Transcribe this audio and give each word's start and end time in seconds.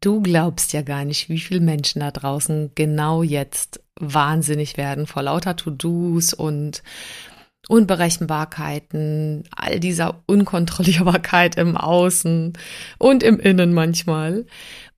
Du 0.00 0.22
glaubst 0.22 0.72
ja 0.72 0.82
gar 0.82 1.04
nicht, 1.04 1.28
wie 1.28 1.40
viele 1.40 1.60
Menschen 1.60 2.00
da 2.00 2.10
draußen 2.10 2.70
genau 2.74 3.22
jetzt 3.22 3.80
wahnsinnig 3.98 4.76
werden 4.76 5.06
vor 5.06 5.22
lauter 5.22 5.56
To-Dos 5.56 6.34
und 6.34 6.82
Unberechenbarkeiten, 7.68 9.44
all 9.54 9.80
dieser 9.80 10.22
Unkontrollierbarkeit 10.26 11.56
im 11.56 11.76
Außen 11.76 12.52
und 12.98 13.22
im 13.22 13.40
Innen 13.40 13.74
manchmal. 13.74 14.46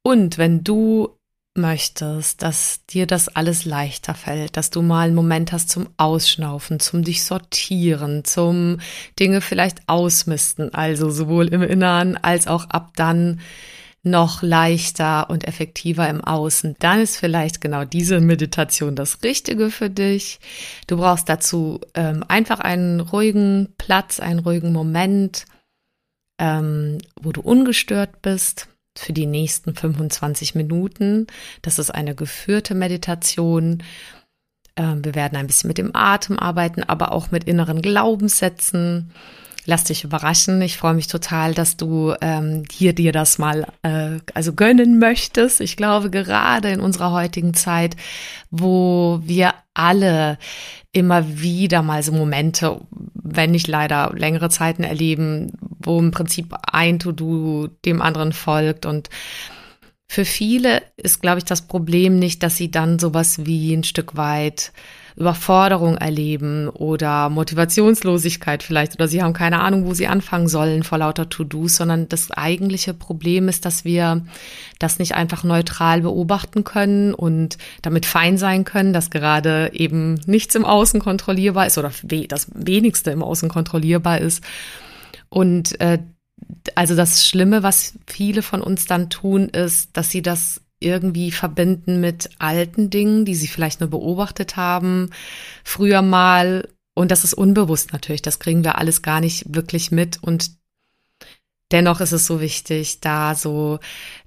Und 0.03 0.39
wenn 0.39 0.63
du 0.63 1.17
möchtest, 1.55 2.43
dass 2.43 2.87
dir 2.87 3.07
das 3.07 3.29
alles 3.29 3.65
leichter 3.65 4.15
fällt, 4.15 4.57
dass 4.57 4.71
du 4.71 4.83
mal 4.83 5.07
einen 5.07 5.15
Moment 5.15 5.53
hast 5.53 5.69
zum 5.69 5.89
Ausschnaufen, 5.97 6.79
zum 6.79 7.03
dich 7.03 7.25
sortieren, 7.25 8.25
zum 8.25 8.79
Dinge 9.19 9.41
vielleicht 9.41 9.89
ausmisten, 9.89 10.73
also 10.73 11.11
sowohl 11.11 11.49
im 11.49 11.63
Innern 11.63 12.17
als 12.17 12.47
auch 12.47 12.67
ab 12.67 12.93
dann 12.95 13.41
noch 14.03 14.43
leichter 14.43 15.29
und 15.29 15.47
effektiver 15.47 16.09
im 16.09 16.25
Außen, 16.25 16.77
dann 16.79 17.01
ist 17.01 17.19
vielleicht 17.19 17.61
genau 17.61 17.85
diese 17.85 18.21
Meditation 18.21 18.97
das 18.97 19.23
Richtige 19.23 19.71
für 19.71 19.91
dich. 19.91 20.41
Du 20.87 20.97
brauchst 20.97 21.29
dazu 21.29 21.81
ähm, 21.95 22.25
einfach 22.27 22.61
einen 22.61 23.01
ruhigen 23.01 23.75
Platz, 23.77 24.19
einen 24.19 24.41
ruhigen 24.41 24.73
Moment, 24.73 25.45
ähm, 26.41 26.99
wo 27.21 27.33
du 27.33 27.43
ungestört 27.43 28.23
bist 28.23 28.69
für 28.97 29.13
die 29.13 29.27
nächsten 29.27 29.75
25 29.75 30.55
Minuten. 30.55 31.27
Das 31.63 31.79
ist 31.79 31.91
eine 31.91 32.15
geführte 32.15 32.75
Meditation. 32.75 33.83
Ähm, 34.77 35.05
wir 35.05 35.15
werden 35.15 35.37
ein 35.37 35.47
bisschen 35.47 35.69
mit 35.69 35.79
dem 35.79 35.95
Atem 35.95 36.39
arbeiten, 36.39 36.83
aber 36.83 37.13
auch 37.13 37.31
mit 37.31 37.45
inneren 37.45 37.83
Glaubenssätzen. 37.83 39.13
Lass 39.67 39.85
dich 39.85 40.05
überraschen. 40.05 40.63
Ich 40.63 40.77
freue 40.79 40.95
mich 40.95 41.07
total, 41.07 41.55
dass 41.55 41.77
du 41.77 42.15
ähm, 42.21 42.65
hier 42.71 42.95
dir 42.95 43.13
das 43.13 43.39
mal 43.39 43.67
äh, 43.83 44.19
also 44.35 44.55
gönnen 44.55 44.99
möchtest. 44.99 45.61
Ich 45.61 45.77
glaube, 45.77 46.11
gerade 46.11 46.71
in 46.71 46.81
unserer 46.81 47.13
heutigen 47.13 47.55
Zeit, 47.55 47.97
wo 48.51 49.21
wir 49.25 49.55
alle 49.75 50.39
immer 50.93 51.41
wieder 51.41 51.83
mal 51.83 52.03
so 52.03 52.13
Momente, 52.13 52.81
wenn 53.15 53.53
nicht 53.53 53.69
leider 53.69 54.13
längere 54.15 54.51
Zeiten 54.51 54.83
erleben, 54.83 55.53
wo 55.61 55.99
im 55.99 56.11
Prinzip 56.11 56.55
ein 56.73 56.99
To-Do 56.99 57.69
dem 57.85 58.03
anderen 58.03 58.33
folgt 58.33 58.87
und 58.87 59.09
für 60.09 60.25
viele 60.25 60.83
ist, 60.97 61.23
glaube 61.23 61.39
ich, 61.39 61.45
das 61.45 61.63
Problem 61.63 62.19
nicht, 62.19 62.43
dass 62.43 62.57
sie 62.57 62.69
dann 62.69 62.99
sowas 62.99 63.47
wie 63.47 63.73
ein 63.73 63.85
Stück 63.85 64.17
weit 64.17 64.73
Überforderung 65.17 65.97
erleben 65.97 66.69
oder 66.69 67.29
Motivationslosigkeit 67.29 68.63
vielleicht 68.63 68.95
oder 68.95 69.09
sie 69.09 69.23
haben 69.23 69.33
keine 69.33 69.61
Ahnung, 69.61 69.87
wo 69.87 69.95
sie 69.95 70.07
anfangen 70.07 70.49
sollen 70.49 70.83
vor 70.83 70.99
lauter 70.99 71.29
To-Dos, 71.29 71.77
sondern 71.77 72.09
das 72.09 72.31
eigentliche 72.31 72.95
Problem 72.95 73.49
ist, 73.49 73.65
dass 73.65 73.85
wir 73.85 74.25
das 74.79 74.99
nicht 74.99 75.15
einfach 75.15 75.45
neutral 75.45 76.03
beobachten 76.03 76.65
können 76.65 77.15
und 77.15 77.59
damit 77.83 78.07
fein 78.07 78.39
sein 78.39 78.65
können, 78.65 78.93
dass 78.93 79.11
gerade 79.11 79.71
eben 79.73 80.15
nichts 80.27 80.55
im 80.55 80.65
Außen 80.65 81.01
kontrollierbar 81.01 81.67
ist 81.67 81.79
oder 81.79 81.93
das 82.29 82.49
wenigste 82.55 83.11
im 83.11 83.23
Außen 83.23 83.49
kontrollierbar 83.49 84.19
ist. 84.19 84.43
Und 85.29 85.81
äh, 85.81 85.99
also 86.75 86.97
das 86.97 87.27
Schlimme, 87.27 87.63
was 87.63 87.95
viele 88.07 88.43
von 88.43 88.63
uns 88.63 88.87
dann 88.87 89.11
tun, 89.11 89.49
ist, 89.49 89.97
dass 89.97 90.11
sie 90.11 90.23
das 90.23 90.61
irgendwie 90.81 91.31
verbinden 91.31 92.01
mit 92.01 92.31
alten 92.39 92.91
Dingen, 92.91 93.25
die 93.25 93.35
sie 93.35 93.47
vielleicht 93.47 93.81
nur 93.81 93.91
beobachtet 93.91 94.57
haben, 94.57 95.11
früher 95.63 96.03
mal. 96.03 96.69
Und 96.95 97.11
das 97.11 97.23
ist 97.23 97.35
unbewusst 97.35 97.93
natürlich. 97.93 98.23
Das 98.23 98.41
kriegen 98.41 98.65
wir 98.65 98.79
alles 98.79 99.03
gar 99.03 99.21
nicht 99.21 99.55
wirklich 99.55 99.93
mit. 99.93 100.19
Und 100.23 100.53
dennoch 101.71 102.01
ist 102.01 102.13
es 102.13 102.27
so 102.27 102.41
wichtig, 102.41 103.01
da 103.01 103.35
so 103.35 103.79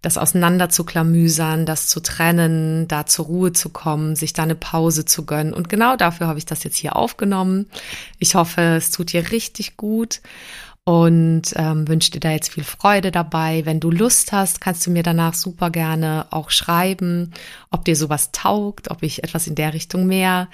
das 0.01 0.17
auseinander 0.17 0.69
zu 0.69 0.83
klamüsern, 0.83 1.65
das 1.65 1.87
zu 1.87 1.99
trennen, 1.99 2.87
da 2.87 3.05
zur 3.05 3.25
Ruhe 3.25 3.53
zu 3.53 3.69
kommen, 3.69 4.15
sich 4.15 4.33
da 4.33 4.43
eine 4.43 4.55
Pause 4.55 5.05
zu 5.05 5.25
gönnen. 5.25 5.53
Und 5.53 5.69
genau 5.69 5.95
dafür 5.95 6.27
habe 6.27 6.39
ich 6.39 6.45
das 6.45 6.63
jetzt 6.63 6.77
hier 6.77 6.95
aufgenommen. 6.95 7.67
Ich 8.19 8.35
hoffe, 8.35 8.61
es 8.77 8.91
tut 8.91 9.11
dir 9.11 9.31
richtig 9.31 9.75
gut 9.75 10.21
und 10.85 11.43
ähm, 11.55 11.87
wünsche 11.87 12.11
dir 12.11 12.19
da 12.19 12.31
jetzt 12.31 12.51
viel 12.51 12.65
Freude 12.65 13.11
dabei. 13.11 13.65
Wenn 13.65 13.79
du 13.79 13.89
Lust 13.89 14.33
hast, 14.33 14.59
kannst 14.59 14.85
du 14.85 14.91
mir 14.91 15.03
danach 15.03 15.33
super 15.33 15.69
gerne 15.69 16.25
auch 16.31 16.49
schreiben, 16.49 17.31
ob 17.71 17.85
dir 17.85 17.95
sowas 17.95 18.31
taugt, 18.33 18.91
ob 18.91 19.01
ich 19.01 19.23
etwas 19.23 19.47
in 19.47 19.55
der 19.55 19.73
Richtung 19.73 20.07
mehr 20.07 20.49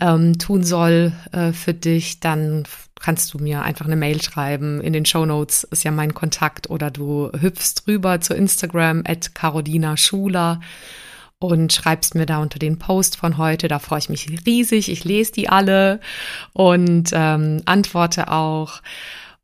ähm, 0.00 0.38
tun 0.38 0.64
soll 0.64 1.12
äh, 1.32 1.52
für 1.52 1.74
dich. 1.74 2.20
Dann 2.20 2.64
kannst 2.98 3.34
du 3.34 3.38
mir 3.38 3.62
einfach 3.62 3.84
eine 3.84 3.96
Mail 3.96 4.22
schreiben. 4.22 4.80
In 4.80 4.94
den 4.94 5.04
Show 5.04 5.26
Notes 5.26 5.64
ist 5.64 5.84
ja 5.84 5.90
mein 5.90 6.14
Kontakt 6.14 6.70
oder 6.70 6.90
du 6.90 7.30
hüpfst 7.38 7.82
rüber 7.86 8.22
zu 8.22 8.32
Instagram 8.32 9.02
at 9.06 9.34
Carolina 9.34 9.98
Schuler 9.98 10.60
und 11.38 11.70
schreibst 11.70 12.14
mir 12.14 12.24
da 12.24 12.38
unter 12.38 12.58
den 12.58 12.78
Post 12.78 13.18
von 13.18 13.36
heute. 13.36 13.68
Da 13.68 13.78
freue 13.78 13.98
ich 13.98 14.08
mich 14.08 14.26
riesig. 14.46 14.90
Ich 14.90 15.04
lese 15.04 15.32
die 15.32 15.50
alle 15.50 16.00
und 16.54 17.10
ähm, 17.12 17.60
antworte 17.66 18.32
auch 18.32 18.80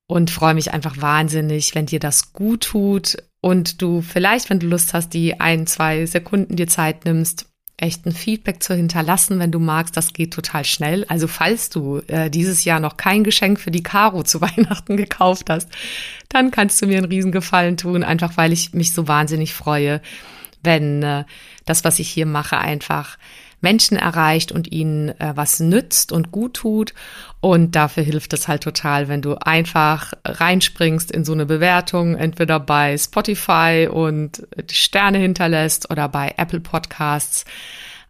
und 0.07 0.31
freue 0.31 0.55
mich 0.55 0.73
einfach 0.73 1.01
wahnsinnig, 1.01 1.75
wenn 1.75 1.87
dir 1.87 2.01
das 2.01 2.33
gut 2.33 2.65
tut 2.65 3.17
und 3.41 3.83
du 3.83 4.03
vielleicht, 4.03 4.51
wenn 4.51 4.59
du 4.59 4.67
Lust 4.67 4.95
hast, 4.95 5.11
die 5.11 5.41
ein, 5.41 5.67
zwei 5.67 6.07
Sekunden 6.07 6.57
dir 6.57 6.69
Zeit 6.69 7.05
nimmst, 7.05 7.47
echt 7.83 8.07
ein 8.07 8.13
Feedback 8.13 8.63
zu 8.63 8.75
hinterlassen, 8.75 9.41
wenn 9.41 9.51
du 9.51 9.59
magst. 9.59 9.97
Das 9.97 10.13
geht 10.13 10.33
total 10.33 10.65
schnell. 10.65 11.05
Also 11.09 11.27
falls 11.27 11.69
du 11.69 11.99
äh, 12.07 12.31
dieses 12.31 12.65
Jahr 12.65 12.79
noch 12.79 12.97
kein 12.97 13.25
Geschenk 13.25 13.59
für 13.59 13.73
die 13.73 13.83
Caro 13.83 14.23
zu 14.23 14.41
Weihnachten 14.41 14.97
gekauft 14.97 15.51
hast, 15.51 15.69
dann 16.29 16.53
kannst 16.53 16.81
du 16.81 16.87
mir 16.87 16.99
einen 16.99 17.07
Riesengefallen 17.11 17.77
tun, 17.77 18.05
einfach 18.05 18.37
weil 18.37 18.53
ich 18.53 18.73
mich 18.73 18.93
so 18.93 19.09
wahnsinnig 19.09 19.53
freue, 19.53 20.01
wenn 20.63 21.03
äh, 21.03 21.25
das, 21.65 21.83
was 21.85 21.99
ich 21.99 22.09
hier 22.09 22.27
mache, 22.27 22.59
einfach 22.59 23.19
Menschen 23.63 23.97
erreicht 23.97 24.53
und 24.53 24.71
ihnen 24.71 25.09
äh, 25.21 25.33
was 25.35 25.61
nützt 25.61 26.13
und 26.13 26.31
gut 26.31 26.55
tut. 26.55 26.93
Und 27.41 27.75
dafür 27.75 28.03
hilft 28.03 28.33
es 28.35 28.47
halt 28.47 28.63
total, 28.63 29.09
wenn 29.09 29.23
du 29.23 29.35
einfach 29.35 30.13
reinspringst 30.25 31.11
in 31.11 31.25
so 31.25 31.33
eine 31.33 31.47
Bewertung, 31.47 32.15
entweder 32.15 32.61
bei 32.61 32.97
Spotify 32.99 33.89
und 33.91 34.47
die 34.71 34.75
Sterne 34.75 35.19
hinterlässt 35.19 35.91
oder 35.91 36.09
bei 36.09 36.35
Apple 36.37 36.61
Podcasts 36.61 37.45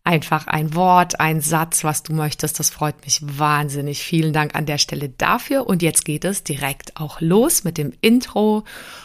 einfach 0.04 0.48
ein 0.48 0.74
Wort, 0.74 1.20
ein 1.20 1.40
Satz, 1.40 1.84
was 1.84 2.02
du 2.02 2.12
möchtest. 2.12 2.58
Das 2.58 2.70
freut 2.70 3.04
mich 3.04 3.20
wahnsinnig. 3.22 4.02
Vielen 4.02 4.32
Dank 4.32 4.54
an 4.54 4.66
der 4.66 4.78
Stelle 4.78 5.08
dafür. 5.10 5.66
Und 5.66 5.82
jetzt 5.82 6.04
geht 6.04 6.24
es 6.24 6.42
direkt 6.42 6.96
auch 6.96 7.20
los 7.20 7.64
mit 7.64 7.78
dem 7.78 7.92
Intro. 8.00 8.64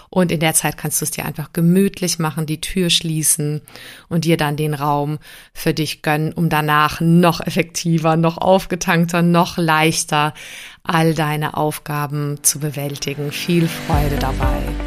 Und 0.09 0.31
in 0.31 0.39
der 0.39 0.53
Zeit 0.53 0.77
kannst 0.77 1.01
du 1.01 1.05
es 1.05 1.11
dir 1.11 1.25
einfach 1.25 1.53
gemütlich 1.53 2.19
machen, 2.19 2.45
die 2.45 2.61
Tür 2.61 2.89
schließen 2.89 3.61
und 4.07 4.25
dir 4.25 4.37
dann 4.37 4.55
den 4.55 4.73
Raum 4.73 5.19
für 5.53 5.73
dich 5.73 6.01
gönnen, 6.01 6.33
um 6.33 6.49
danach 6.49 7.01
noch 7.01 7.41
effektiver, 7.41 8.15
noch 8.15 8.37
aufgetankter, 8.37 9.21
noch 9.21 9.57
leichter 9.57 10.33
all 10.83 11.13
deine 11.13 11.57
Aufgaben 11.57 12.43
zu 12.43 12.59
bewältigen. 12.59 13.31
Viel 13.31 13.67
Freude 13.67 14.17
dabei. 14.19 14.86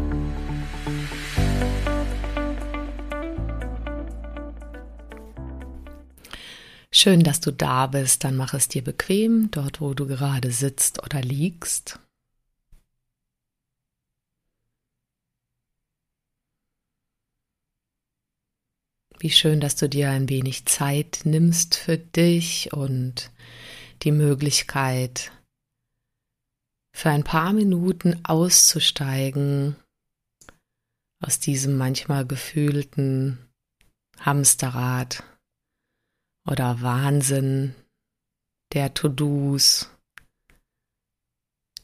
Schön, 6.93 7.23
dass 7.23 7.39
du 7.39 7.51
da 7.51 7.87
bist. 7.87 8.23
Dann 8.23 8.35
mach 8.35 8.53
es 8.53 8.67
dir 8.67 8.83
bequem, 8.83 9.49
dort 9.51 9.79
wo 9.79 9.93
du 9.93 10.07
gerade 10.07 10.51
sitzt 10.51 11.01
oder 11.03 11.21
liegst. 11.21 11.99
Wie 19.19 19.29
schön, 19.29 19.61
dass 19.61 19.75
du 19.75 19.87
dir 19.87 20.09
ein 20.09 20.29
wenig 20.29 20.65
Zeit 20.65 21.21
nimmst 21.25 21.75
für 21.75 21.97
dich 21.97 22.73
und 22.73 23.31
die 24.01 24.11
Möglichkeit, 24.11 25.31
für 26.91 27.11
ein 27.11 27.23
paar 27.23 27.53
Minuten 27.53 28.25
auszusteigen 28.25 29.75
aus 31.23 31.39
diesem 31.39 31.77
manchmal 31.77 32.25
gefühlten 32.25 33.37
Hamsterrad 34.19 35.23
oder 36.45 36.81
Wahnsinn 36.81 37.75
der 38.73 38.93
To-Dos, 38.93 39.89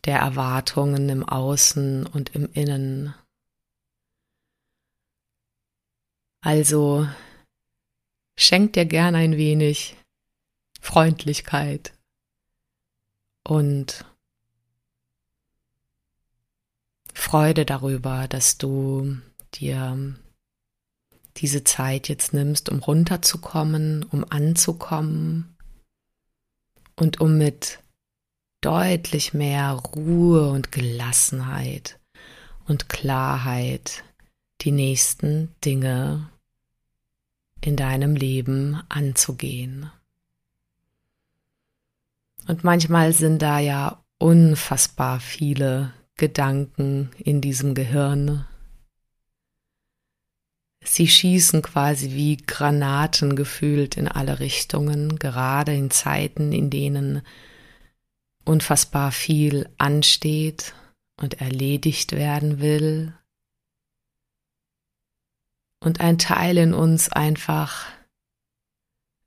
der 0.05 0.19
Erwartungen 0.19 1.09
im 1.09 1.23
Außen 1.23 2.05
und 2.05 2.33
im 2.33 2.51
Innen. 2.53 3.13
Also 6.41 7.07
schenk 8.37 8.73
dir 8.73 8.85
gern 8.85 9.15
ein 9.15 9.35
wenig 9.35 9.97
Freundlichkeit 10.79 11.93
und 13.43 14.05
Freude 17.13 17.65
darüber, 17.65 18.27
dass 18.29 18.57
du 18.57 19.17
dir 19.55 20.15
diese 21.37 21.63
Zeit 21.63 22.09
jetzt 22.09 22.33
nimmst, 22.33 22.69
um 22.69 22.79
runterzukommen, 22.79 24.03
um 24.03 24.25
anzukommen 24.29 25.55
und 26.95 27.21
um 27.21 27.37
mit 27.37 27.79
deutlich 28.61 29.33
mehr 29.33 29.71
Ruhe 29.71 30.49
und 30.49 30.71
Gelassenheit 30.71 31.99
und 32.67 32.89
Klarheit 32.89 34.03
die 34.61 34.71
nächsten 34.71 35.53
Dinge 35.63 36.29
in 37.61 37.75
deinem 37.75 38.15
Leben 38.15 38.81
anzugehen. 38.89 39.91
Und 42.47 42.63
manchmal 42.63 43.13
sind 43.13 43.41
da 43.41 43.59
ja 43.59 44.03
unfassbar 44.19 45.19
viele 45.19 45.93
Gedanken 46.15 47.11
in 47.19 47.41
diesem 47.41 47.75
Gehirn. 47.75 48.45
Sie 50.89 51.09
schießen 51.09 51.61
quasi 51.61 52.11
wie 52.11 52.37
Granaten 52.37 53.35
gefühlt 53.35 53.97
in 53.97 54.07
alle 54.07 54.39
Richtungen, 54.39 55.19
gerade 55.19 55.75
in 55.75 55.91
Zeiten, 55.91 56.53
in 56.53 56.69
denen 56.69 57.21
unfassbar 58.45 59.11
viel 59.11 59.69
ansteht 59.77 60.73
und 61.17 61.41
erledigt 61.41 62.13
werden 62.13 62.61
will. 62.61 63.13
Und 65.83 65.99
ein 65.99 66.17
Teil 66.17 66.57
in 66.57 66.73
uns 66.73 67.09
einfach 67.09 67.85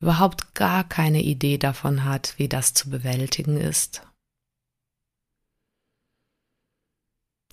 überhaupt 0.01 0.55
gar 0.55 0.89
keine 0.89 1.21
Idee 1.23 1.59
davon 1.59 2.05
hat, 2.05 2.39
wie 2.39 2.49
das 2.49 2.73
zu 2.73 2.89
bewältigen 2.89 3.59
ist. 3.59 4.03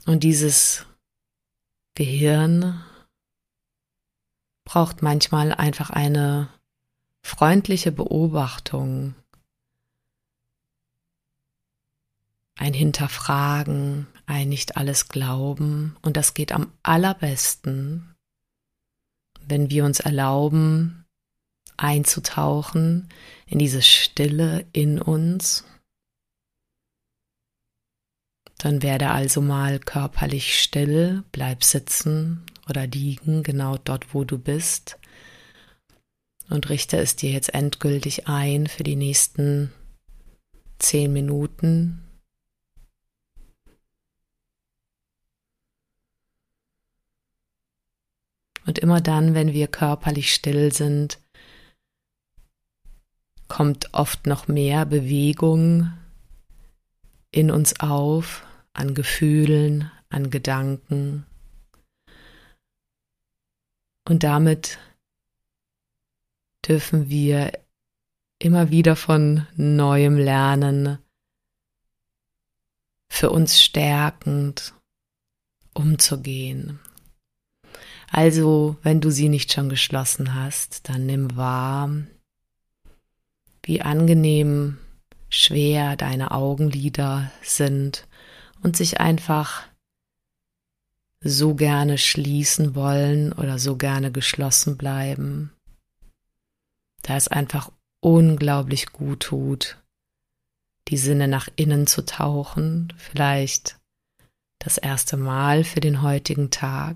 Und 0.06 0.24
dieses 0.24 0.86
Gehirn 1.96 2.82
braucht 4.68 5.02
manchmal 5.02 5.54
einfach 5.54 5.92
eine 5.92 6.50
freundliche 7.24 7.94
Beobachtung, 7.94 9.16
ein 12.58 12.74
Hinterfragen, 12.74 14.08
ein 14.26 14.50
nicht 14.50 14.76
alles 14.76 15.08
glauben. 15.08 15.96
Und 16.02 16.18
das 16.18 16.34
geht 16.34 16.52
am 16.52 16.74
allerbesten, 16.84 18.14
wenn 19.40 19.70
wir 19.70 19.86
uns 19.86 20.02
erlauben, 20.02 21.06
einzutauchen 21.78 23.08
in 23.46 23.60
diese 23.60 23.82
Stille 23.82 24.66
in 24.74 25.02
uns 25.02 25.64
dann 28.58 28.82
werde 28.82 29.12
also 29.12 29.40
mal 29.40 29.78
körperlich 29.78 30.60
still, 30.60 31.24
bleib 31.32 31.64
sitzen 31.64 32.44
oder 32.70 32.88
liegen, 32.88 33.44
genau 33.44 33.78
dort, 33.78 34.14
wo 34.14 34.24
du 34.24 34.38
bist. 34.38 34.98
Und 36.50 36.70
richte 36.70 36.98
es 36.98 37.16
dir 37.16 37.32
jetzt 37.32 37.54
endgültig 37.54 38.28
ein 38.28 38.68
für 38.68 38.84
die 38.84 38.96
nächsten 38.96 39.74
zehn 40.80 41.12
Minuten. 41.12 42.04
Und 48.66 48.80
immer 48.80 49.00
dann, 49.00 49.34
wenn 49.34 49.54
wir 49.54 49.68
körperlich 49.68 50.34
still 50.34 50.74
sind, 50.74 51.20
kommt 53.48 53.94
oft 53.94 54.28
noch 54.28 54.48
mehr 54.48 54.86
Bewegung 54.86 55.94
in 57.32 57.50
uns 57.50 57.80
auf 57.80 58.46
an 58.74 58.94
Gefühlen, 58.94 59.92
an 60.10 60.30
Gedanken. 60.30 61.26
Und 64.08 64.24
damit 64.24 64.80
dürfen 66.66 67.10
wir 67.10 67.52
immer 68.40 68.70
wieder 68.70 68.96
von 68.96 69.46
neuem 69.56 70.18
lernen, 70.18 71.00
für 73.10 73.32
uns 73.32 73.62
stärkend 73.62 74.74
umzugehen. 75.74 76.80
Also, 78.10 78.78
wenn 78.82 79.02
du 79.02 79.12
sie 79.12 79.28
nicht 79.28 79.52
schon 79.52 79.68
geschlossen 79.68 80.36
hast, 80.36 80.88
dann 80.88 81.06
nimm 81.06 81.36
wahr, 81.36 81.90
wie 83.64 83.82
angenehm 83.82 84.78
schwer 85.30 85.98
deine 85.98 86.32
Augenlider 86.32 87.30
sind 87.42 88.08
und 88.62 88.78
sich 88.78 89.02
einfach 89.02 89.66
so 91.20 91.56
gerne 91.56 91.98
schließen 91.98 92.76
wollen 92.76 93.34
oder 93.34 93.60
so 93.60 93.76
gerne 93.76 94.12
geschlossen 94.12 94.78
bleiben, 94.78 95.52
da 97.02 97.16
es 97.16 97.28
einfach 97.28 97.72
unglaublich 98.02 98.92
gut 98.92 99.22
tut, 99.22 99.82
die 100.88 100.98
Sinne 100.98 101.28
nach 101.28 101.50
innen 101.56 101.88
zu 101.88 102.06
tauchen, 102.06 102.94
vielleicht 102.98 103.80
das 104.60 104.78
erste 104.78 105.18
Mal 105.18 105.64
für 105.64 105.80
den 105.80 106.02
heutigen 106.02 106.52
Tag. 106.52 106.96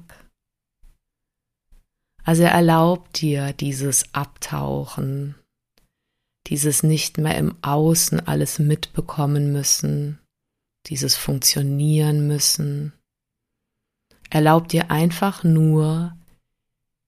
Also 2.24 2.44
er 2.44 2.52
erlaubt 2.52 3.22
dir 3.22 3.54
dieses 3.54 4.14
Abtauchen, 4.14 5.36
dieses 6.48 6.84
nicht 6.84 7.18
mehr 7.18 7.38
im 7.38 7.56
Außen 7.64 8.20
alles 8.28 8.60
mitbekommen 8.60 9.52
müssen, 9.52 10.20
dieses 10.88 11.16
Funktionieren 11.16 12.28
müssen. 12.28 12.94
Erlaub 14.31 14.69
dir 14.69 14.89
einfach 14.89 15.44
nur 15.44 16.18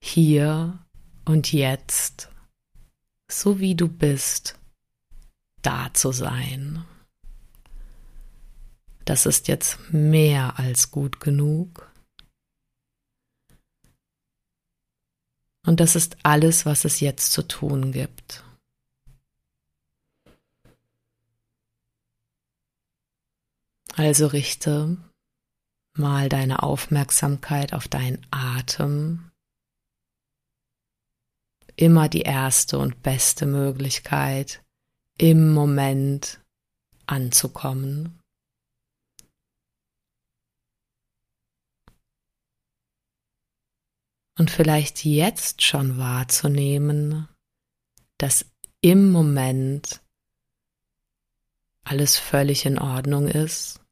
hier 0.03 0.85
und 1.24 1.53
jetzt, 1.53 2.27
so 3.31 3.62
wie 3.62 3.75
du 3.75 3.88
bist, 3.88 4.59
da 5.62 5.93
zu 5.93 6.12
sein. 6.12 6.83
Das 9.05 9.25
ist 9.25 9.48
jetzt 9.48 9.79
mehr 9.93 10.59
als 10.59 10.91
gut 10.91 11.21
genug. 11.21 11.89
Und 15.65 15.79
das 15.79 15.95
ist 15.95 16.17
alles, 16.24 16.65
was 16.65 16.83
es 16.83 17.00
jetzt 17.00 17.31
zu 17.31 17.48
tun 17.48 17.93
gibt. 17.93 18.43
Also 23.95 24.27
richte 24.27 24.98
mal 25.97 26.29
deine 26.29 26.63
Aufmerksamkeit 26.63 27.73
auf 27.73 27.88
deinen 27.88 28.25
Atem. 28.31 29.31
Immer 31.75 32.09
die 32.09 32.21
erste 32.21 32.77
und 32.77 33.01
beste 33.01 33.45
Möglichkeit, 33.45 34.63
im 35.17 35.53
Moment 35.53 36.39
anzukommen. 37.07 38.19
Und 44.38 44.50
vielleicht 44.50 45.05
jetzt 45.05 45.62
schon 45.62 45.97
wahrzunehmen, 45.97 47.27
dass 48.17 48.45
im 48.81 49.12
Moment 49.12 50.01
alles 51.83 52.17
völlig 52.17 52.65
in 52.65 52.79
Ordnung 52.79 53.27
ist 53.27 53.82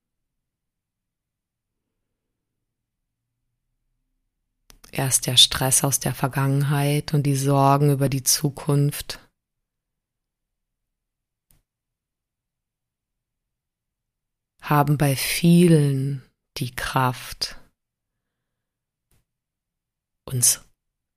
erst 4.92 5.28
der 5.28 5.38
Stress 5.38 5.84
aus 5.84 6.00
der 6.00 6.14
Vergangenheit 6.14 7.14
und 7.14 7.24
die 7.24 7.36
Sorgen 7.36 7.92
über 7.92 8.10
die 8.10 8.24
Zukunft. 8.24 9.20
haben 14.62 14.98
bei 14.98 15.16
vielen 15.16 16.24
die 16.58 16.72
Kraft, 16.72 17.58
uns 20.26 20.62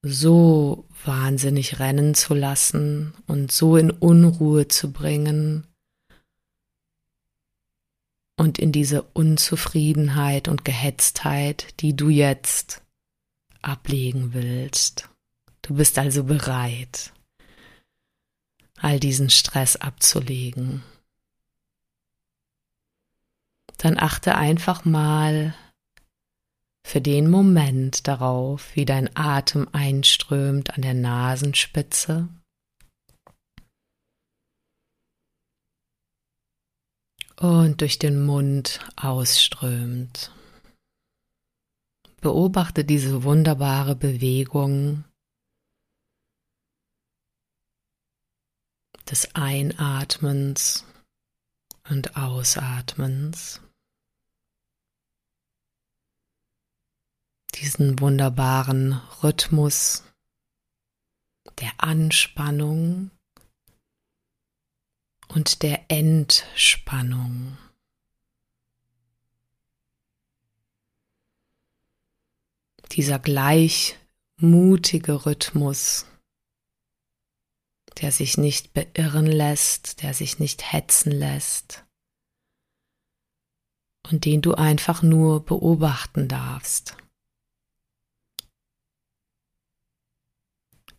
so 0.03 0.87
wahnsinnig 1.05 1.79
rennen 1.79 2.15
zu 2.15 2.35
lassen 2.35 3.15
und 3.27 3.53
so 3.53 3.77
in 3.77 3.91
Unruhe 3.91 4.69
zu 4.69 4.93
bringen 4.93 5.67
und 8.37 8.59
in 8.59 8.73
diese 8.73 9.03
Unzufriedenheit 9.03 10.49
und 10.49 10.65
Gehetztheit, 10.65 11.81
die 11.81 11.95
du 11.95 12.09
jetzt 12.09 12.84
ablegen 13.65 14.35
willst. 14.35 15.09
Du 15.63 15.75
bist 15.75 15.99
also 15.99 16.25
bereit, 16.25 17.13
all 18.77 19.01
diesen 19.01 19.31
Stress 19.31 19.77
abzulegen. 19.77 20.83
Dann 23.79 23.99
achte 23.99 24.35
einfach 24.35 24.85
mal 24.85 25.55
für 26.87 27.01
den 27.01 27.31
Moment 27.31 28.07
darauf, 28.07 28.77
wie 28.77 28.85
dein 28.85 29.15
Atem 29.17 29.69
einströmt 29.73 30.75
an 30.75 30.83
der 30.83 30.95
Nasenspitze. 30.95 32.29
Und 37.37 37.81
durch 37.81 37.99
den 37.99 38.25
Mund 38.25 38.81
ausströmt. 38.97 40.31
Beobachte 42.25 42.87
diese 42.87 43.23
wunderbare 43.23 43.95
Bewegung 43.95 45.05
des 49.11 49.35
Einatmens 49.35 50.87
und 51.91 52.17
Ausatmens. 52.17 53.61
Diesen 57.57 58.01
wunderbaren 58.01 58.95
Rhythmus 59.23 60.03
der 61.61 61.73
Anspannung 61.77 63.11
und 65.29 65.63
der 65.63 65.91
Entspannung. 65.91 67.59
Dieser 72.93 73.19
gleichmutige 73.19 75.27
Rhythmus 75.27 76.07
der 78.01 78.11
sich 78.11 78.37
nicht 78.37 78.75
beirren 78.75 79.27
lässt, 79.27 80.03
der 80.03 80.15
sich 80.15 80.39
nicht 80.39 80.73
hetzen 80.73 81.13
lässt 81.13 81.85
und 84.11 84.25
den 84.25 84.43
du 84.43 84.55
einfach 84.55 85.03
nur 85.03 85.45
beobachten 85.45 86.29
darfst. 86.29 86.97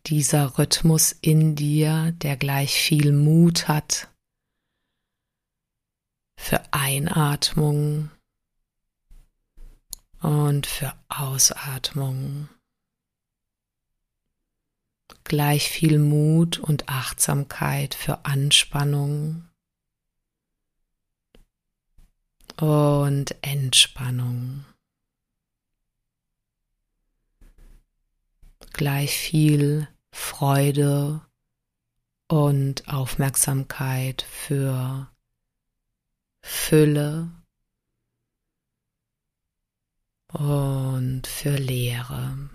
Dieser 0.06 0.58
Rhythmus 0.58 1.12
in 1.20 1.56
dir, 1.56 2.12
der 2.12 2.36
gleich 2.36 2.74
viel 2.74 3.12
Mut 3.12 3.68
hat 3.68 4.08
für 6.38 6.62
Einatmung 6.72 8.10
und 10.26 10.66
für 10.66 10.92
Ausatmung. 11.08 12.48
Gleich 15.22 15.70
viel 15.70 16.00
Mut 16.00 16.58
und 16.58 16.88
Achtsamkeit 16.88 17.94
für 17.94 18.24
Anspannung. 18.24 19.48
Und 22.56 23.36
Entspannung. 23.42 24.64
Gleich 28.72 29.16
viel 29.16 29.86
Freude 30.10 31.20
und 32.26 32.88
Aufmerksamkeit 32.88 34.22
für 34.22 35.08
Fülle 36.42 37.30
und 40.32 41.26
für 41.26 41.56
Leere. 41.56 42.48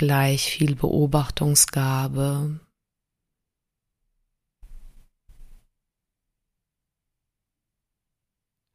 gleich 0.00 0.52
viel 0.52 0.76
Beobachtungsgabe. 0.76 2.58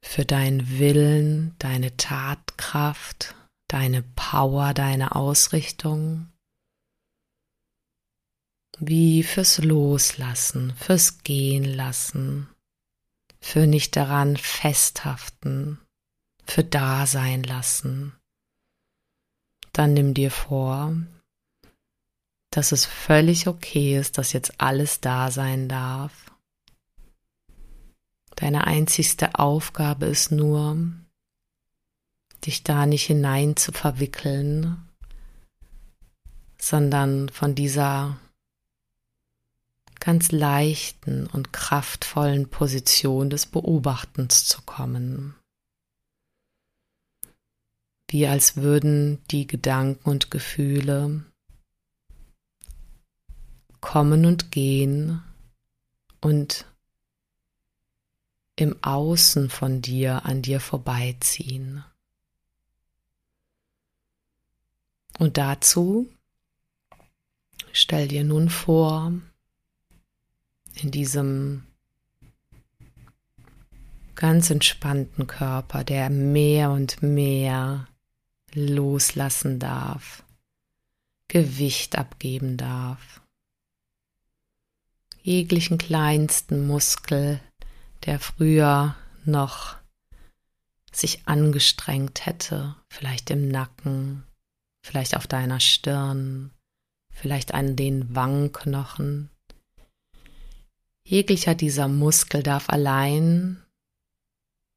Für 0.04 0.24
deinen 0.24 0.78
Willen, 0.78 1.56
deine 1.58 1.96
Tatkraft, 1.96 3.34
deine 3.66 4.04
Power, 4.04 4.72
deine 4.72 5.16
Ausrichtung. 5.16 6.32
Wie 8.78 9.22
fürs 9.22 9.58
Loslassen, 9.58 10.74
fürs 10.76 11.22
Gehen 11.22 11.64
lassen, 11.64 12.48
für 13.40 13.66
nicht 13.66 13.96
daran 13.96 14.36
festhaften, 14.36 15.78
für 16.44 16.62
Dasein 16.62 17.42
lassen. 17.42 18.12
Dann 19.72 19.94
nimm 19.94 20.12
dir 20.12 20.30
vor, 20.30 20.94
dass 22.50 22.72
es 22.72 22.84
völlig 22.84 23.48
okay 23.48 23.98
ist, 23.98 24.18
dass 24.18 24.34
jetzt 24.34 24.60
alles 24.60 25.00
da 25.00 25.30
sein 25.30 25.68
darf. 25.68 26.32
Deine 28.34 28.66
einzigste 28.66 29.38
Aufgabe 29.38 30.04
ist 30.06 30.32
nur, 30.32 30.76
dich 32.44 32.62
da 32.62 32.84
nicht 32.84 33.06
hinein 33.06 33.56
zu 33.56 33.72
verwickeln, 33.72 34.86
sondern 36.58 37.30
von 37.30 37.54
dieser 37.54 38.18
ganz 40.00 40.32
leichten 40.32 41.26
und 41.26 41.52
kraftvollen 41.52 42.48
Position 42.48 43.30
des 43.30 43.46
Beobachtens 43.46 44.46
zu 44.46 44.62
kommen. 44.62 45.34
Wie 48.08 48.26
als 48.26 48.56
würden 48.56 49.18
die 49.30 49.46
Gedanken 49.46 50.08
und 50.08 50.30
Gefühle 50.30 51.24
kommen 53.80 54.24
und 54.24 54.50
gehen 54.52 55.22
und 56.20 56.66
im 58.56 58.82
Außen 58.82 59.50
von 59.50 59.82
dir 59.82 60.24
an 60.24 60.42
dir 60.42 60.60
vorbeiziehen. 60.60 61.84
Und 65.18 65.36
dazu 65.36 66.10
stell 67.72 68.08
dir 68.08 68.24
nun 68.24 68.48
vor, 68.48 69.12
in 70.76 70.90
diesem 70.90 71.64
ganz 74.14 74.50
entspannten 74.50 75.26
Körper, 75.26 75.84
der 75.84 76.10
mehr 76.10 76.70
und 76.70 77.02
mehr 77.02 77.88
loslassen 78.54 79.58
darf, 79.58 80.22
Gewicht 81.28 81.98
abgeben 81.98 82.56
darf 82.56 83.20
jeglichen 85.26 85.76
kleinsten 85.76 86.68
Muskel, 86.68 87.40
der 88.04 88.20
früher 88.20 88.94
noch 89.24 89.74
sich 90.92 91.26
angestrengt 91.26 92.24
hätte, 92.26 92.76
vielleicht 92.88 93.30
im 93.30 93.48
Nacken, 93.48 94.22
vielleicht 94.84 95.16
auf 95.16 95.26
deiner 95.26 95.58
Stirn, 95.58 96.52
vielleicht 97.10 97.54
an 97.54 97.74
den 97.74 98.14
Wangenknochen. 98.14 99.30
Jeglicher 101.08 101.54
dieser 101.54 101.86
Muskel 101.86 102.42
darf 102.42 102.68
allein 102.68 103.62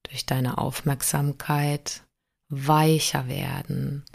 durch 0.03 0.27
deine 0.27 0.59
Aufmerksamkeit 0.59 2.03
weicher 2.50 3.27
werden, 3.27 4.05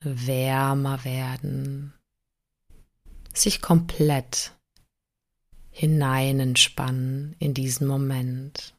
wärmer 0.00 1.04
werden, 1.04 1.94
sich 3.32 3.62
komplett 3.62 4.52
hinein 5.70 6.40
entspannen 6.40 7.36
in 7.38 7.54
diesen 7.54 7.86
Moment. 7.86 8.74